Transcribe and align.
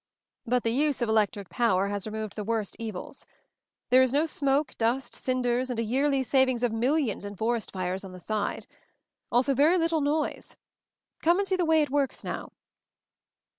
But 0.47 0.63
the 0.63 0.71
use 0.71 1.03
of 1.03 1.09
electric 1.09 1.47
power 1.49 1.89
has 1.89 2.07
removed 2.07 2.35
the 2.35 2.43
worst 2.43 2.75
evils. 2.79 3.27
There 3.91 4.01
is 4.01 4.11
no 4.11 4.25
smoke, 4.25 4.75
dust, 4.79 5.13
cinders, 5.13 5.69
and 5.69 5.77
a 5.77 5.83
yearly 5.83 6.23
saving 6.23 6.63
of 6.63 6.71
millions 6.71 7.23
in 7.23 7.35
forest 7.35 7.71
fires 7.71 8.03
on 8.03 8.11
the 8.11 8.19
side! 8.19 8.65
Also 9.31 9.53
very 9.53 9.77
little 9.77 10.01
noise. 10.01 10.57
Come 11.21 11.37
and 11.37 11.47
see 11.47 11.55
the 11.55 11.65
way 11.65 11.83
it 11.83 11.91
works 11.91 12.23
now." 12.23 12.51